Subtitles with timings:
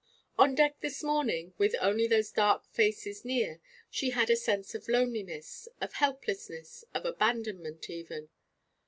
[0.35, 3.61] On deck this morning, with only those dark faces near,
[3.91, 8.29] she had a sense of loneliness, of helplessness, of abandonment even.